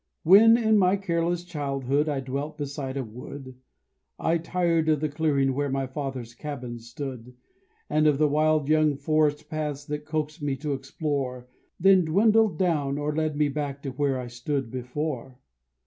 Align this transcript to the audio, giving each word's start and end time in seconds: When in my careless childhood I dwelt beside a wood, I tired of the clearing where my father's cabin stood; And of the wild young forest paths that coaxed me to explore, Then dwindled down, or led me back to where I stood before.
When 0.23 0.57
in 0.57 0.79
my 0.79 0.95
careless 0.97 1.43
childhood 1.43 2.09
I 2.09 2.21
dwelt 2.21 2.57
beside 2.57 2.97
a 2.97 3.03
wood, 3.03 3.53
I 4.17 4.39
tired 4.39 4.89
of 4.89 4.99
the 4.99 5.09
clearing 5.09 5.53
where 5.53 5.69
my 5.69 5.85
father's 5.85 6.33
cabin 6.33 6.79
stood; 6.79 7.35
And 7.87 8.07
of 8.07 8.17
the 8.17 8.27
wild 8.27 8.67
young 8.67 8.95
forest 8.95 9.47
paths 9.47 9.85
that 9.85 10.05
coaxed 10.07 10.41
me 10.41 10.55
to 10.55 10.73
explore, 10.73 11.47
Then 11.79 12.03
dwindled 12.05 12.57
down, 12.57 12.97
or 12.97 13.15
led 13.15 13.37
me 13.37 13.47
back 13.47 13.83
to 13.83 13.91
where 13.91 14.19
I 14.19 14.25
stood 14.25 14.71
before. 14.71 15.37